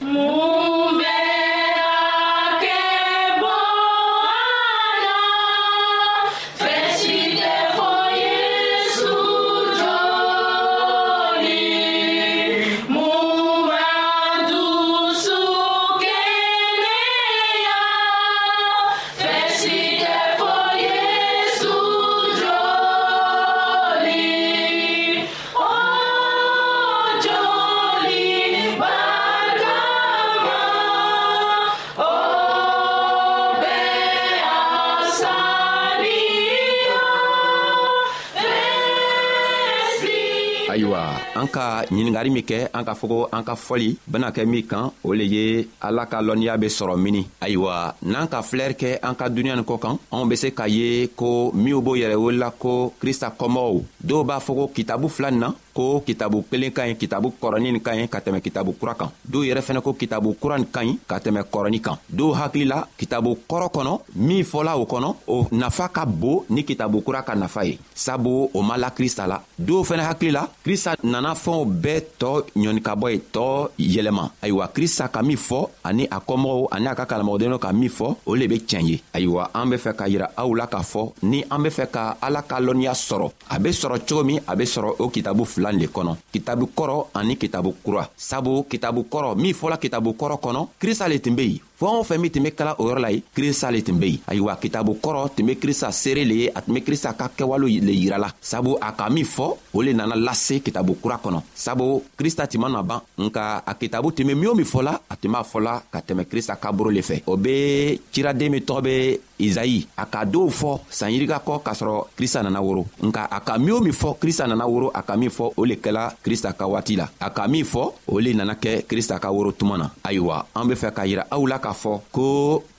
ayiwa 40.77 41.01
an 41.35 41.47
ka 41.49 41.83
ɲiningari 41.89 42.29
min 42.29 42.45
kɛ 42.45 42.69
an 42.73 42.85
k'a 42.85 42.93
fɔ 42.93 43.05
ko 43.09 43.19
an 43.33 43.43
ka 43.43 43.55
fɔli 43.55 43.97
bena 44.05 44.29
kɛ 44.29 44.45
min 44.45 44.61
kan 44.63 44.91
o 45.03 45.13
le 45.13 45.23
ye 45.25 45.67
ala 45.81 46.05
ka 46.05 46.21
lɔnniya 46.21 46.57
be 46.61 46.67
sɔrɔ 46.69 46.95
mini 47.01 47.25
ayiwa 47.41 47.95
n'an 48.03 48.27
ka 48.29 48.41
filɛri 48.43 48.75
kɛ 48.81 48.89
an 49.01 49.15
ka 49.15 49.25
duniɲa 49.29 49.55
nin 49.57 49.65
kɔ 49.65 49.77
kan 49.81 49.97
anw 50.13 50.25
be 50.29 50.35
se 50.35 50.49
k'a 50.53 50.67
ye 50.69 51.07
ko 51.15 51.51
minw 51.53 51.81
b'o 51.81 51.97
yɛrɛ 51.97 52.15
wolola 52.21 52.51
ko 52.59 52.93
krista 53.01 53.33
kɔmɔgɔw 53.39 53.81
dɔw 54.05 54.21
b'a 54.29 54.37
fɔ 54.45 54.53
ko 54.59 54.67
kitabu 54.75 55.09
fila 55.09 55.31
nin 55.31 55.39
na 55.39 55.51
o 55.77 56.01
kitabu 56.01 56.43
kelen 56.49 56.71
ka 56.71 56.85
ɲi 56.87 56.95
kitabu 56.97 57.31
kɔrɔnin 57.41 57.71
nin 57.73 57.81
ka 57.81 57.91
ɲi 57.95 58.07
ka 58.09 58.19
tɛmɛ 58.19 58.41
kitabu 58.41 58.73
kura 58.79 58.93
kan 58.95 59.09
dɔw 59.31 59.43
yɛrɛ 59.45 59.61
fɛnɛ 59.61 59.81
ko 59.81 59.93
kitabu 59.93 60.33
kura 60.39 60.57
nin 60.57 60.67
ka 60.71 60.81
ɲi 60.83 60.97
ka 61.07 61.17
tɛmɛ 61.19 61.41
kɔrɔnin 61.51 61.81
kan 61.81 61.97
dɔw 62.11 62.31
hakili 62.33 62.65
la 62.65 62.87
kitabu 62.97 63.37
kɔrɔ 63.49 63.67
kɔnɔ 63.75 63.99
min 64.15 64.43
fɔla 64.43 64.75
o 64.77 64.85
kɔnɔ 64.85 65.15
o 65.27 65.47
nafa 65.51 65.89
ka 65.89 66.05
bon 66.05 66.43
ni 66.49 66.63
kitabu 66.63 67.01
kura 67.03 67.21
ka 67.23 67.33
nafa 67.35 67.63
ye 67.65 67.79
sabu 67.93 68.49
o 68.53 68.61
ma 68.61 68.75
la 68.77 68.89
krista 68.91 69.27
la 69.27 69.39
dɔw 69.59 69.83
fɛnɛ 69.83 70.03
hakili 70.09 70.31
la 70.31 70.47
krista 70.65 70.95
nana 71.03 71.33
fɛnw 71.33 71.65
bɛɛ 71.81 72.01
tɔɔ 72.19 72.37
ɲɔnikabɔ 72.55 73.11
ye 73.11 73.19
tɔɔ 73.33 73.69
yɛlɛma 73.77 74.31
ayiwa 74.41 74.67
krista 74.73 75.07
ka 75.11 75.21
min 75.21 75.37
fɔ 75.37 75.69
ani 75.83 76.05
a 76.09 76.19
kɔmɔgɔw 76.19 76.67
ani 76.71 76.87
a 76.87 76.95
ka 76.95 77.05
kalamɔgɔdenw 77.05 77.57
ka 77.59 77.71
min 77.73 77.89
fɔ 77.89 78.15
o 78.25 78.35
le 78.35 78.47
be 78.47 78.57
tiɲɛ 78.59 78.81
ye 78.83 79.01
ayiwa 79.13 79.49
an 79.53 79.69
be 79.69 79.75
fɛ 79.77 79.95
ka 79.95 80.05
yira 80.07 80.31
aw 80.37 80.53
la 80.55 80.67
k'a 80.67 80.81
fɔ 80.81 81.13
ni 81.23 81.43
an 81.51 81.61
be 81.63 81.69
fɛ 81.69 81.87
ka 81.91 82.17
ala 82.21 82.41
ka 82.41 82.55
lɔnniya 82.59 82.91
sɔrɔ 82.93 83.31
a 83.49 83.59
be 83.59 83.69
sɔrɔ 83.69 83.99
cogo 84.07 84.23
min 84.25 84.39
a 84.47 84.55
be 84.55 84.63
sɔrɔ 84.63 84.95
o 84.99 85.09
kitabu 85.09 85.45
fila 85.45 85.66
fila 85.67 85.71
le 85.71 85.87
kɔnɔ 85.87 86.15
kitabu 86.31 86.65
kɔrɔ 86.75 87.07
ani 87.13 87.35
kitabu 87.37 87.73
kura 87.83 88.07
sabu 88.15 88.63
kitabu 88.63 89.03
kɔrɔ 89.11 89.35
min 89.35 89.53
fɔla 89.53 89.77
kitabu 89.77 90.11
kɔrɔ 90.13 90.35
kɔnɔ 90.39 90.63
krista 90.79 91.07
le 91.07 91.19
tun 91.21 91.35
be 91.35 91.43
yen 91.43 91.61
fɛɛn 91.79 91.95
o 91.99 92.03
fɛn 92.03 92.17
min 92.17 92.31
tun 92.31 92.41
be 92.43 92.51
kala 92.51 92.75
o 92.79 92.85
yɔrɔ 92.89 92.99
la 92.99 93.09
ye 93.11 93.21
krista 93.35 93.69
le 93.71 93.83
tun 93.83 93.97
be 93.99 94.05
yen 94.07 94.19
ayiwa 94.27 94.55
kitabu 94.57 94.97
kɔrɔ 95.03 95.29
tun 95.35 95.45
be 95.45 95.55
krista 95.59 95.91
seere 95.91 96.25
le 96.25 96.33
ye 96.35 96.49
a 96.53 96.59
tun 96.61 96.73
be 96.73 96.81
krista 96.81 97.13
ka 97.15 97.27
kɛwalew 97.37 97.81
le 97.83 97.93
yirala 97.93 98.33
sabu 98.41 98.75
a 98.81 98.91
ka 98.93 99.09
min 99.09 99.23
fɔ 99.25 99.53
o 99.73 99.81
le 99.83 99.93
nana 99.93 100.15
lase 100.15 100.59
kitabu 100.65 100.95
kura 100.99 101.19
kɔnɔ 101.23 101.39
sabu 101.53 102.01
krista 102.17 102.47
tun 102.49 102.61
mana 102.61 102.81
ban 102.81 103.01
nka 103.19 103.61
a 103.65 103.73
kitabu 103.75 104.11
tun 104.11 104.25
be 104.25 104.33
min 104.33 104.47
o 104.49 104.53
min 104.55 104.65
fɔla 104.65 105.01
a 105.07 105.15
tun 105.15 105.31
b'a 105.33 105.43
fɔla 105.43 105.83
ka 105.91 105.99
tɛmɛ 105.99 106.25
krista 106.25 106.55
ka 106.59 106.71
boro 106.71 106.89
le 106.89 107.01
fɛ 107.01 107.21
o 107.27 107.37
be 107.37 108.01
ciraden 108.11 108.49
min 108.49 108.63
tɔgɔ 108.63 108.81
be 108.83 109.19
izayi 109.39 109.85
a 109.97 110.05
ka 110.07 110.25
dɔw 110.25 110.49
fɔ 110.49 110.79
sanyirika 110.89 111.41
kɔ 111.45 111.61
k'a 111.61 111.73
sɔrɔ 111.73 112.05
krista 112.17 112.41
nana 112.41 112.59
woro 112.59 112.85
nka 113.03 113.27
a 113.29 113.39
ka 113.41 113.59
min 113.59 113.71
o 113.71 113.79
min 113.81 113.93
fɔ 113.93 114.15
krista 114.19 114.47
nana 114.47 114.65
woro 114.65 114.89
a 114.91 115.03
ka 115.03 115.15
min 115.15 115.29
fɔ 115.29 115.53
o 115.55 115.63
le 115.65 115.75
kɛla 115.75 116.11
krista 116.25 116.53
ka 116.57 116.65
waati 116.65 116.95
la 116.97 117.07
a 117.21 117.29
ka 117.29 117.47
min 117.47 117.63
fɔ 117.63 117.93
o 118.07 118.17
le 118.19 118.33
nana 118.33 118.55
kɛ 118.55 118.83
krista 118.87 119.19
ka 119.19 119.29
woro 119.31 119.51
tuma 119.53 119.77
na 119.77 119.89
ayiwa 120.03 120.43
an 120.55 120.65
be 120.67 120.73
fɛ 120.73 120.91
k'a 120.91 121.05
yira 121.05 121.25
aw 121.29 121.45
la 121.47 121.59
k'a 121.67 121.73
fɔ 121.81 121.93
ko 122.15 122.27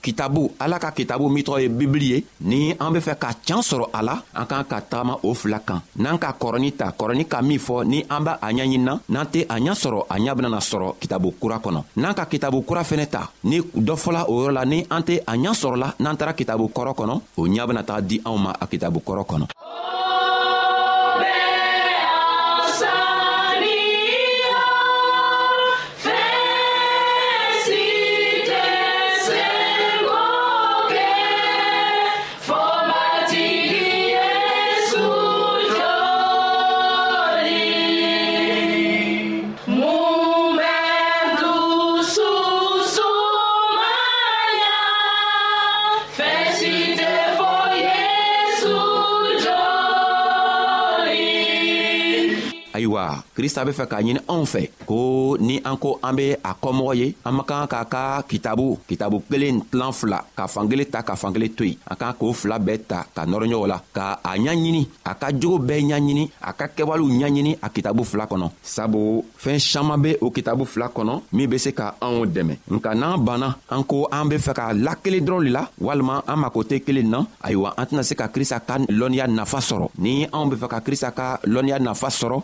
kitabu 0.01 0.43
ala 0.63 0.79
ka 0.79 0.89
kitabu 0.91 1.25
min 1.29 1.43
tɔgɔ 1.43 1.61
ye 1.61 1.69
bibili 1.69 2.05
ye 2.13 2.23
ni 2.41 2.59
an 2.79 2.91
be 2.93 2.99
fɛ 2.99 3.13
ka 3.19 3.29
can 3.45 3.59
sɔrɔ 3.69 3.85
a 3.93 4.01
la 4.07 4.13
an 4.39 4.45
k'an 4.49 4.65
ka 4.71 4.79
tagama 4.81 5.15
o 5.23 5.33
fila 5.33 5.59
kan 5.67 5.81
n'an 5.97 6.17
ka 6.17 6.33
kɔrɔni 6.41 6.69
ta 6.79 6.91
kɔrɔni 6.97 7.23
ka 7.27 7.41
min 7.41 7.59
fɔ 7.59 7.75
ni 7.85 8.03
an 8.09 8.21
b'a 8.25 8.39
a 8.41 8.47
ɲaɲinina 8.51 8.93
n'an 9.13 9.25
tɛ 9.33 9.45
a 9.53 9.55
ɲa 9.59 9.73
sɔrɔ 9.83 9.99
a 10.13 10.15
ɲa 10.19 10.35
benana 10.37 10.59
sɔrɔ 10.59 10.95
kitabu 11.01 11.29
kura 11.39 11.57
kɔnɔ 11.59 11.81
n'an 11.97 12.13
ka 12.15 12.25
kitabu 12.25 12.63
kura 12.67 12.81
fɛnɛ 12.83 13.05
ta 13.11 13.21
ni 13.43 13.57
dɔ 13.61 13.95
fɔla 14.03 14.21
o 14.27 14.33
yɔrɔ 14.41 14.51
la 14.53 14.65
ni 14.65 14.79
an 14.89 15.03
tɛ 15.07 15.21
a 15.27 15.33
ɲa 15.35 15.51
sɔrɔla 15.61 15.87
n'an 15.99 16.17
taara 16.17 16.33
kitabu 16.33 16.65
kɔrɔ 16.75 16.91
kɔnɔ 16.97 17.13
o 17.37 17.43
ɲa 17.47 17.67
bena 17.67 17.83
taga 17.83 18.01
di 18.01 18.19
anw 18.25 18.37
ma 18.37 18.51
a 18.59 18.65
kitabu 18.67 18.99
kɔrɔ 19.05 19.23
kɔnɔ 19.29 19.45
kris 53.39 53.55
tabe 53.55 53.71
fe 53.71 53.87
ka 53.87 54.01
njeni 54.03 54.19
anfe, 54.27 54.67
ko 54.83 55.37
ni 55.39 55.61
anko 55.63 55.95
ambe 56.03 56.35
akomoye, 56.43 57.15
amakan 57.23 57.67
ka 57.71 58.03
kitabu, 58.27 58.75
kitabu 58.83 59.23
klen 59.31 59.63
tlan 59.71 59.93
fla, 59.95 60.19
ka 60.35 60.43
fangele 60.51 60.83
ta, 60.83 60.99
ka 61.07 61.15
fangele 61.15 61.47
tuy, 61.55 61.71
ankan 61.87 62.19
ko 62.19 62.33
fla 62.35 62.59
bet 62.59 62.83
ta, 62.91 63.05
ka 63.15 63.23
noronyo 63.23 63.63
la, 63.65 63.79
ka 63.95 64.19
anyanyini, 64.27 64.83
a 65.07 65.15
ka 65.15 65.31
djoube 65.31 65.71
anyanyini, 65.71 66.27
a 66.43 66.51
ka 66.51 66.67
kewalou 66.67 67.07
anyanyini, 67.07 67.55
a 67.61 67.69
kitabu 67.69 68.03
fla 68.03 68.27
konon. 68.27 68.51
Sa 68.61 68.89
bo, 68.91 69.23
fen 69.39 69.55
chanmanbe 69.57 70.17
ou 70.19 70.35
kitabu 70.35 70.65
fla 70.67 70.89
konon, 70.91 71.23
mi 71.31 71.47
bese 71.47 71.71
ka 71.71 71.93
anwo 72.01 72.25
deme. 72.27 72.59
Mka 72.67 72.91
nan 72.93 73.23
bana, 73.23 73.53
anko 73.71 74.03
ambe 74.11 74.35
fe 74.43 74.51
ka 74.51 74.73
lakkele 74.75 75.23
dron 75.23 75.47
li 75.47 75.55
la, 75.55 75.63
walman 75.79 76.27
amakote 76.27 76.81
kele 76.83 77.07
nan, 77.07 77.31
aywa 77.47 77.71
antina 77.79 78.03
se 78.03 78.19
ka 78.19 78.27
kris 78.27 78.51
a 78.51 78.59
kan 78.59 78.83
lon 78.89 79.15
yan 79.15 79.31
na 79.31 79.45
fasoro. 79.47 79.87
Ni 80.03 80.27
anbe 80.27 80.59
fe 80.59 80.73
ka 80.75 80.81
kris 80.83 81.07
a 81.07 81.15
kan 81.15 81.39
lon 81.47 81.71
yan 81.71 81.87
na 81.87 81.95
fasoro, 81.95 82.43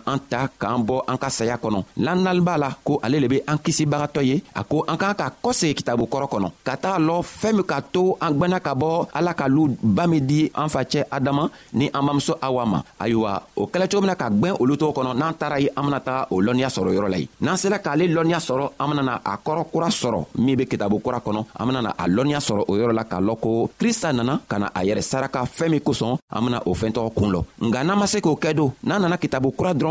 na 0.05 0.13
an 0.13 0.19
ta 0.29 0.49
k'an 0.59 0.77
bɔ 0.85 1.01
an 1.07 1.17
ka 1.17 1.29
saya 1.29 1.57
kɔnɔ 1.57 1.83
lannali 1.97 2.41
b'a 2.41 2.57
la 2.57 2.69
ko 2.83 2.99
ale 3.03 3.19
le 3.19 3.27
be 3.27 3.41
an 3.47 3.57
kisibagatɔ 3.57 4.21
ye 4.23 4.41
a 4.55 4.63
ko 4.63 4.83
an 4.87 4.97
k'an 4.97 5.15
ka 5.15 5.29
kɔsegi 5.43 5.75
kitabu 5.77 6.05
kɔrɔ 6.09 6.27
kɔnɔ 6.31 6.51
ka 6.65 6.75
taga 6.77 6.97
lɔ 6.99 7.23
fɛɛn 7.23 7.53
min 7.55 7.63
k'a 7.65 7.81
to 7.93 8.17
an 8.21 8.33
gwɛnna 8.39 8.59
ka 8.63 8.73
bɔ 8.73 9.07
ala 9.13 9.33
ka 9.33 9.45
lu 9.47 9.75
ba 9.83 10.07
min 10.07 10.25
di 10.27 10.51
an 10.55 10.67
facɛ 10.69 11.05
adama 11.11 11.49
ni 11.73 11.89
an 11.93 12.01
bamuso 12.05 12.35
awa 12.41 12.65
ma 12.65 12.81
ayiwa 12.99 13.41
o 13.55 13.67
kɛla 13.67 13.87
cogo 13.89 14.01
min 14.01 14.07
na 14.11 14.15
ka 14.15 14.29
gwɛn 14.29 14.55
olu 14.59 14.77
togo 14.77 15.01
kɔnɔ 15.01 15.15
n'an 15.17 15.33
taara 15.37 15.59
ye 15.59 15.69
an 15.77 15.83
bena 15.85 15.99
taga 15.99 16.27
o 16.31 16.39
lɔnniya 16.41 16.69
sɔrɔ 16.69 16.89
yɔrɔ 16.95 17.09
la 17.11 17.17
ye 17.17 17.27
n'an 17.41 17.57
sera 17.57 17.79
k'ale 17.79 18.07
lɔnniya 18.13 18.39
sɔrɔ 18.39 18.69
an 18.79 18.87
benana 18.89 19.21
a 19.25 19.37
kɔrɔ 19.37 19.65
kura 19.71 19.87
sɔrɔ 19.87 20.25
min 20.37 20.55
be 20.57 20.65
kitabu 20.65 20.99
kura 21.03 21.19
kɔnɔ 21.21 21.45
an 21.59 21.65
benana 21.69 21.89
a 21.99 22.07
lɔnniya 22.07 22.39
sɔrɔ 22.39 22.63
o 22.67 22.73
yɔrɔ 22.75 22.93
la 22.93 23.03
k'a 23.03 23.19
lɔn 23.19 23.39
ko 23.41 23.69
krista 23.79 24.13
nana 24.15 24.39
ka 24.47 24.57
na 24.59 24.67
a 24.75 24.79
yɛrɛ 24.83 25.01
saraka 25.03 25.43
fɛɛn 25.45 25.69
min 25.71 25.79
kosɔn 25.79 26.17
an 26.35 26.39
bena 26.45 26.61
o 26.65 26.73
fɛɛn 26.73 26.93
tɔgɔ 26.93 27.13
kuun 27.15 27.31
lɔ 27.33 27.45
nga 27.67 27.83
n'an 27.83 27.97
ma 27.97 28.05
se 28.07 28.19
k'o 28.21 28.35
kɛ 28.39 28.55
don 28.55 28.73
n'an 28.85 29.01
nana 29.01 29.17
kitabu 29.17 29.51
kura 29.55 29.73
dɔrɔn 29.73 29.90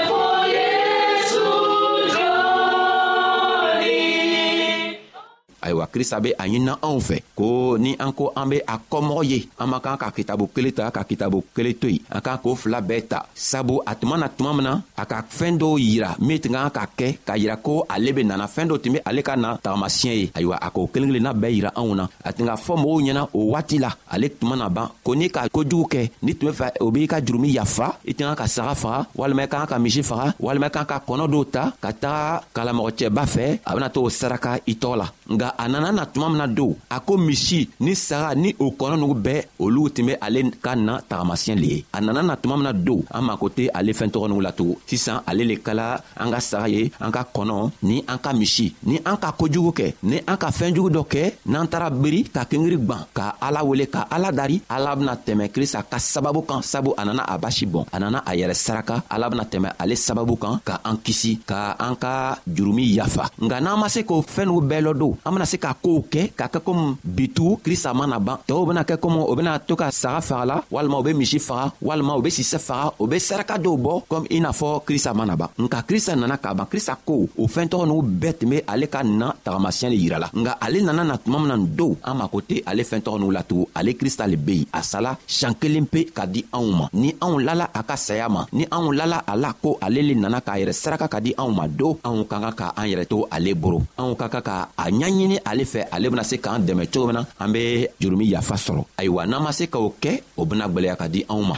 ayiwa 5.61 5.87
krista 5.87 6.19
be 6.19 6.33
a 6.37 6.45
ɲinina 6.47 6.73
anw 6.81 6.99
fɛ 6.99 7.17
ko 7.37 7.77
ni 7.77 7.95
an 7.99 8.11
ko 8.13 8.33
an 8.35 8.49
be 8.49 8.57
a 8.67 8.75
kɔmɔgɔ 8.89 9.21
ye 9.29 9.47
an 9.59 9.69
man 9.69 9.79
kan 9.79 9.97
ka 9.97 10.09
kitabu 10.11 10.49
kelen 10.53 10.73
ta 10.73 10.91
ka 10.91 11.03
kitabu 11.05 11.43
kelen 11.55 11.77
to 11.79 11.87
yen 11.87 12.01
an 12.09 12.21
kan 12.21 12.37
k'o 12.41 12.55
fila 12.55 12.81
bɛɛ 12.81 13.07
ta 13.07 13.25
sabu 13.35 13.81
a 13.85 13.95
tuma 13.95 14.17
na 14.17 14.27
tuma 14.27 14.51
min 14.55 14.63
na 14.63 14.81
a 14.97 15.05
ka 15.05 15.21
fɛɛn 15.21 15.57
dɔw 15.59 15.77
yira 15.79 16.15
min 16.19 16.39
tun 16.41 16.53
kan 16.53 16.69
ka 16.69 16.85
kɛ 16.97 17.17
k'a 17.25 17.37
yira 17.37 17.55
ko 17.61 17.85
ale 17.87 18.11
be 18.11 18.23
nana 18.23 18.47
fɛɛn 18.47 18.67
dɔ 18.71 18.81
tun 18.81 18.93
be 18.93 18.99
ale 19.05 19.21
ka 19.21 19.35
na 19.37 19.57
tagamasiɲɛ 19.61 20.13
ye 20.17 20.31
ayiwa 20.35 20.57
a 20.61 20.69
k'o 20.71 20.87
kelen 20.91 21.09
kelenna 21.13 21.33
bɛɛ 21.33 21.49
yira 21.53 21.71
anw 21.75 21.95
na 21.95 22.07
a 22.25 22.33
tun 22.33 22.45
ka 22.47 22.55
fɔ 22.55 22.75
mɔgɔw 22.81 22.99
ɲɛna 23.05 23.21
o 23.33 23.39
waati 23.53 23.77
la 23.79 23.91
ale 24.11 24.29
tuma 24.29 24.55
na 24.57 24.69
ban 24.69 24.89
ko 25.03 25.13
n'i 25.15 25.29
ka 25.29 25.47
kojugu 25.47 25.85
kɛ 25.87 26.09
n'i 26.23 26.33
tun 26.35 26.49
be 26.51 26.57
fɛ 26.57 26.67
o 26.81 26.91
b'i 26.91 27.07
ka 27.07 27.21
jurumi 27.21 27.53
yafa 27.53 27.95
i 28.07 28.13
tun 28.13 28.27
kan 28.31 28.35
ka 28.35 28.45
saga 28.47 28.73
faga 28.75 29.07
walima 29.15 29.43
i 29.43 29.47
kan 29.47 29.67
ka 29.67 29.77
misi 29.79 30.01
faga 30.01 30.33
walima 30.41 30.65
i 30.67 30.69
kan 30.69 30.85
ka 30.85 30.99
kɔnɔ 31.05 31.25
dɔw 31.29 31.43
ta 31.53 31.73
ka 31.81 31.91
taga 31.93 32.41
kalamɔgɔcɛba 32.53 33.23
fɛ 33.29 33.59
a 33.65 33.73
bena 33.75 33.89
to 33.89 34.01
o 34.05 34.09
saraka 34.09 34.57
i 34.67 34.73
tɔɔ 34.75 34.97
la 34.97 35.07
nga 35.31 35.50
la 35.57 35.63
a 35.65 35.69
nana 35.69 35.91
na 35.91 36.05
tuma 36.05 36.29
min 36.29 36.37
na 36.37 36.47
don 36.47 36.73
a 36.89 36.99
ko 36.99 37.17
misi 37.17 37.69
ni 37.79 37.95
saga 37.95 38.35
ni 38.41 38.49
o 38.63 38.71
kɔnɔ 38.79 38.95
nugu 39.01 39.15
bɛɛ 39.25 39.39
olu 39.59 39.89
tun 39.91 40.05
be 40.07 40.13
ale 40.25 40.41
ka 40.63 40.73
na 40.75 41.01
tagamasiyɛn 41.09 41.59
le 41.61 41.65
ye 41.75 41.85
a 41.93 42.01
nana 42.01 42.21
na 42.23 42.35
tuma 42.35 42.55
min 42.57 42.63
na 42.63 42.73
don 42.73 43.01
an 43.13 43.21
mako 43.25 43.49
tɛ 43.49 43.67
ale 43.73 43.91
fɛn 43.93 44.09
tɔgɔ 44.13 44.27
nugu 44.29 44.41
la 44.41 44.51
tugun 44.51 44.75
sisan 44.87 45.21
ale 45.27 45.43
le 45.45 45.55
kala 45.57 46.01
an 46.19 46.31
ka 46.31 46.39
saga 46.39 46.67
ye 46.69 46.91
an 46.99 47.11
ka 47.11 47.23
kɔnɔ 47.33 47.71
ni 47.83 48.03
an 48.07 48.17
ka 48.17 48.33
misi 48.33 48.73
ni 48.85 48.97
an 49.05 49.17
ka 49.17 49.31
kojugu 49.37 49.71
kɛ 49.77 49.93
ni 50.03 50.17
an 50.27 50.37
ka 50.37 50.49
fɛɛnjugu 50.49 50.89
dɔ 50.95 51.03
kɛ 51.11 51.31
n'an 51.47 51.67
taara 51.67 51.89
beri 51.91 52.23
ka 52.23 52.45
kengiri 52.45 52.77
gwan 52.85 53.05
ka 53.13 53.35
ala 53.41 53.63
wele 53.63 53.85
ka 53.87 54.07
ala 54.09 54.31
dari 54.31 54.61
ala 54.69 54.95
bena 54.95 55.15
tɛmɛ 55.15 55.51
krista 55.51 55.83
ka 55.83 55.97
sababu 55.99 56.41
kan 56.47 56.61
sabu 56.63 56.93
a 56.97 57.05
nana 57.05 57.23
a 57.27 57.37
basi 57.37 57.65
bɔn 57.67 57.85
a 57.93 57.99
nana 57.99 58.23
a 58.25 58.31
yɛrɛ 58.35 58.53
saraka 58.55 59.03
ala 59.09 59.29
bena 59.29 59.43
tɛmɛ 59.45 59.73
ale 59.77 59.93
sababu 59.95 60.37
kan 60.39 60.59
ka 60.65 60.79
an 60.85 60.97
kisi 60.97 61.37
ka 61.45 61.75
an 61.79 61.95
ka 61.95 62.39
jurumi 62.49 62.85
yafa 62.97 63.29
nga 63.39 63.61
n'an 63.61 63.79
ma 63.79 63.87
se 63.89 64.01
k'o 64.03 64.21
fɛɛn 64.21 64.45
nugu 64.49 64.63
bɛɛ 64.67 64.81
lɔ 64.87 64.91
don 64.97 65.17
an 65.25 65.40
bena 65.41 65.49
se 65.49 65.57
ka 65.57 65.73
koow 65.73 66.05
kɛ 66.05 66.21
k'a 66.37 66.47
kɛ 66.53 66.59
komi 66.63 66.93
bitu 67.17 67.57
krista 67.65 67.93
mana 67.93 68.19
ban 68.19 68.37
tɔɔw 68.47 68.65
bena 68.69 68.83
kɛ 68.83 68.95
komi 69.01 69.19
o 69.25 69.33
bena 69.35 69.57
to 69.59 69.73
ka 69.75 69.89
saga 69.89 70.21
fagala 70.21 70.61
walima 70.71 70.99
u 70.99 71.01
be 71.03 71.13
misi 71.13 71.39
faga 71.39 71.71
walima 71.81 72.13
u 72.17 72.21
be 72.21 72.29
sisɛ 72.29 72.59
faga 72.59 72.91
u 73.01 73.07
be 73.07 73.17
saraka 73.17 73.57
dɔw 73.57 73.75
bɔ 73.83 73.93
komi 74.07 74.27
i 74.35 74.39
n'a 74.39 74.51
fɔ 74.51 74.83
krista 74.85 75.13
mana 75.15 75.35
ban 75.35 75.49
nka 75.57 75.79
krista 75.89 76.13
nana 76.15 76.37
k'a 76.37 76.53
ban 76.55 76.67
krista 76.69 76.93
ko 77.07 77.25
o 77.41 77.47
fɛɛn 77.47 77.69
tɔgɔ 77.71 77.85
n'u 77.87 77.97
bɛɛ 78.21 78.37
tun 78.39 78.49
be 78.51 78.57
ale 78.67 78.85
ka 78.87 79.01
na 79.03 79.33
tagamasiyɛ 79.43 79.89
le 79.89 79.97
yirala 79.97 80.27
nga 80.33 80.51
ale 80.61 80.77
nana 80.85 81.03
na 81.03 81.17
tuma 81.17 81.39
mina 81.39 81.57
nin 81.57 81.73
dow 81.79 81.95
an 82.03 82.13
mako 82.19 82.39
tɛ 82.49 82.61
ale 82.69 82.81
fɛɛn 82.83 83.01
tɔgɔ 83.01 83.17
n'u 83.19 83.31
latugun 83.35 83.65
ale 83.73 83.91
krista 83.97 84.27
le 84.27 84.37
be 84.37 84.53
yen 84.61 84.67
a 84.73 84.83
sala 84.83 85.17
sian 85.27 85.55
kelen 85.57 85.87
pe 85.89 86.03
ka 86.13 86.25
di 86.27 86.45
anw 86.53 86.67
ma 86.79 86.85
ni 86.93 87.09
anw 87.19 87.39
lala 87.41 87.69
a 87.73 87.81
ka 87.83 87.95
saya 87.97 88.29
ma 88.29 88.45
ni 88.53 88.65
anw 88.69 88.91
lala 88.93 89.23
a 89.27 89.33
la 89.35 89.49
ko 89.53 89.77
ale 89.81 90.01
le 90.05 90.13
nana 90.15 90.41
k'a 90.45 90.59
yɛrɛ 90.61 90.73
saraka 90.73 91.07
ka 91.07 91.19
di 91.19 91.33
anw 91.33 91.49
ma 91.55 91.65
do 91.67 91.97
anw 92.03 92.27
ka 92.29 92.37
kan 92.43 92.53
ka 92.59 92.67
an 92.77 92.85
yɛrɛ 92.87 93.05
to 93.09 93.25
ale 93.31 93.51
boro 93.55 93.81
anw 93.97 94.13
ka 94.15 94.27
kan 94.29 94.41
ka 94.45 94.57
a 94.77 94.87
ɲaɲini 94.91 95.30
ɲini 95.31 95.39
ale 95.45 95.63
fɛ 95.65 95.85
ale 95.91 96.09
bena 96.09 96.23
se 96.23 96.37
k'an 96.37 96.59
dɛmɛ 96.65 96.85
cogo 96.93 97.07
min 97.07 97.15
na 97.15 97.25
an 97.39 97.51
be 97.53 97.87
jurumi 97.99 98.25
yafa 98.27 98.55
sɔrɔ 98.55 98.83
ayiwa 98.97 99.25
n'an 99.27 99.43
ma 99.43 99.51
se 99.51 99.65
k'o 99.67 99.93
kɛ 100.01 100.21
o 100.37 100.45
bena 100.45 100.67
gwɛlɛya 100.67 100.97
ka 100.99 101.07
di 101.07 101.23
anw 101.29 101.41
ma 101.43 101.57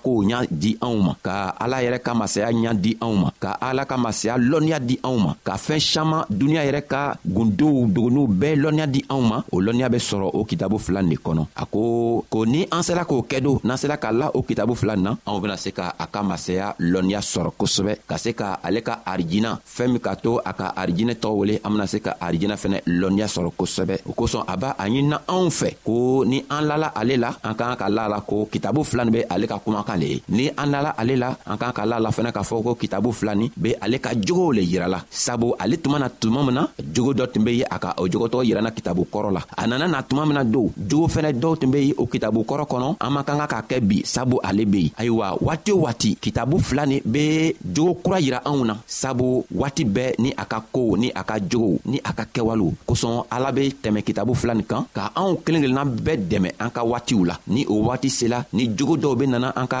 kow 0.03 0.21
ɲa 0.27 0.39
di 0.49 0.71
anw 0.85 0.97
ma 1.07 1.13
ka 1.25 1.33
ala 1.63 1.77
yɛrɛ 1.85 1.99
ka 2.05 2.11
masaya 2.17 2.49
ɲa 2.51 2.73
di 2.83 2.91
anw 3.05 3.15
ma 3.23 3.29
ka 3.41 3.49
ala 3.67 3.85
ka 3.85 3.97
masaya 3.97 4.35
lɔnniya 4.37 4.79
di 4.89 4.95
anw 5.07 5.17
ma 5.25 5.31
ka 5.45 5.53
fɛɛn 5.65 5.81
saman 5.93 6.21
duniɲa 6.29 6.63
yɛrɛ 6.67 6.81
ka 6.91 7.01
gundow 7.25 7.85
dogonuw 7.93 8.27
bɛɛ 8.39 8.53
lɔnniya 8.63 8.87
di 8.89 9.01
anw 9.09 9.21
ma 9.21 9.37
o 9.53 9.61
lɔnniya 9.61 9.89
be 9.89 9.99
sɔrɔ 10.09 10.27
o 10.33 10.43
kitabu 10.45 10.77
fila 10.79 11.01
nin 11.01 11.11
de 11.11 11.17
kɔnɔ 11.17 11.43
a 11.55 11.65
ko 11.65 12.25
ko 12.29 12.45
ni 12.45 12.67
an 12.71 12.81
sela 12.83 13.05
k'o 13.05 13.21
kɛ 13.29 13.41
do 13.41 13.59
n'an 13.63 13.77
sela 13.77 13.97
k'a 13.97 14.11
la 14.11 14.27
o 14.33 14.41
kitabu 14.43 14.75
fila 14.75 14.95
nin 14.95 15.03
na 15.03 15.13
anw 15.27 15.39
bena 15.39 15.57
se 15.57 15.71
ka 15.71 15.93
a 15.99 16.05
ka 16.07 16.23
masaya 16.23 16.73
lɔnniya 16.79 17.21
sɔrɔ 17.21 17.51
kosɛbɛ 17.57 17.93
ka 18.09 18.17
se 18.17 18.33
ka 18.33 18.59
ale 18.63 18.81
ka 18.81 18.99
arijina 19.05 19.59
fɛɛn 19.65 19.91
min 19.93 20.01
k'a 20.01 20.15
to 20.21 20.39
a 20.43 20.53
ka 20.53 20.73
arijinɛ 20.75 21.13
tɔgɔ 21.21 21.37
wele 21.37 21.55
an 21.63 21.69
bena 21.71 21.87
se 21.87 21.99
ka 21.99 22.15
arijinɛ 22.19 22.55
fɛnɛ 22.57 22.77
lɔnniya 22.87 23.27
sɔrɔ 23.27 23.51
kosɛbɛ 23.57 23.95
o 24.09 24.13
kosɔn 24.13 24.43
a 24.47 24.57
b'a 24.57 24.75
a 24.77 24.85
ɲinina 24.87 25.19
anw 25.29 25.49
fɛ 25.49 25.75
ko 25.83 26.23
ni 26.25 26.43
an 26.49 26.61
lala 26.67 26.91
ale 26.95 27.17
la 27.17 27.29
an 27.43 27.53
k'an 27.53 27.77
ka 27.77 27.87
la 27.89 28.07
la 28.07 28.19
ko 28.21 28.47
kitabu 28.51 28.83
fila 28.83 29.05
nin 29.05 29.11
be 29.13 29.21
ale 29.29 29.47
ka 29.47 29.57
kumakan 29.59 29.90
k'ale 29.91 30.07
ye 30.11 30.21
ni 30.29 30.49
an 30.57 30.67
nala 30.71 30.93
ale 30.97 31.15
la 31.17 31.29
an 31.45 31.57
kan 31.57 31.71
ka 31.75 31.85
la 31.85 31.99
la 31.99 32.09
fɛnɛ 32.11 32.31
k'a 32.31 32.43
fɔ 32.43 32.63
ko 32.65 32.75
kitabu 32.75 33.11
fila 33.11 33.35
nin 33.35 33.49
be 33.57 33.75
ale 33.81 33.97
ka 33.99 34.11
jogow 34.15 34.51
le 34.51 34.61
yirala 34.61 35.03
sabu 35.09 35.53
ale 35.59 35.75
tuma 35.83 35.99
na 35.99 36.07
tuma 36.09 36.43
min 36.45 36.55
na 36.55 36.63
jogo 36.93 37.13
dɔ 37.13 37.25
tun 37.31 37.43
be 37.43 37.51
ye 37.59 37.65
a 37.69 37.77
ka 37.79 37.93
o 37.97 38.07
jogotɔgɔ 38.07 38.43
yiranna 38.49 38.71
kitabu 38.71 39.05
kɔrɔ 39.11 39.31
la 39.31 39.41
a 39.57 39.67
nana 39.67 39.87
na 39.87 40.01
tuma 40.03 40.25
min 40.25 40.35
na 40.35 40.43
dow 40.43 40.69
jogo 40.77 41.07
fɛnɛ 41.07 41.33
dɔw 41.33 41.53
tun 41.59 41.71
be 41.71 41.79
ye 41.87 41.93
o 41.97 42.05
kitabu 42.07 42.43
kɔrɔ 42.45 42.65
kɔnɔ 42.71 42.95
an 43.01 43.09
man 43.13 43.23
kan 43.23 43.37
ka 43.39 43.47
k'a 43.47 43.61
kɛ 43.69 43.79
bi 43.87 44.01
sabu 44.05 44.37
ale 44.43 44.65
be 44.65 44.79
yen 44.85 44.91
ayiwa 44.97 45.37
waati 45.41 45.71
o 45.71 45.77
waati 45.85 46.17
kitabu 46.21 46.59
fila 46.61 46.85
nin 46.85 47.01
be 47.05 47.53
jogo 47.73 47.93
kura 48.03 48.19
yira 48.19 48.41
anw 48.45 48.65
na 48.65 48.75
sabu 48.87 49.43
waati 49.53 49.83
bɛɛ 49.85 50.15
ni 50.19 50.29
a 50.37 50.45
ka 50.45 50.61
koow 50.73 50.95
ni 50.97 51.11
a 51.13 51.23
ka 51.23 51.35
jogow 51.39 51.79
ni 51.85 51.97
a 52.03 52.11
ka 52.13 52.23
kɛwalew 52.33 52.73
kosɔn 52.87 53.25
ala 53.31 53.51
be 53.51 53.71
tɛmɛ 53.83 54.03
kitabu 54.03 54.33
fila 54.35 54.53
nin 54.53 54.65
kan 54.65 54.85
ka 54.93 55.11
anw 55.15 55.41
kelen 55.43 55.61
kelenna 55.65 55.83
bɛɛ 55.85 56.15
dɛmɛ 56.29 56.49
an 56.59 56.69
ka 56.75 56.81
waatiw 56.83 57.21
la 57.29 57.35
ni 57.47 57.65
o 57.67 57.81
waati 57.87 58.09
sela 58.09 58.45
ni 58.53 58.67
jogo 58.77 58.95
dɔw 58.97 59.13
be 59.19 59.25
nana 59.27 59.49
an 59.55 59.67
ka 59.67 59.80